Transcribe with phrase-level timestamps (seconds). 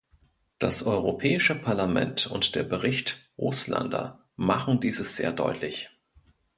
[0.57, 5.91] Das Europäische Parlament und der Bericht Oostlander machen dieses sehr deutlich.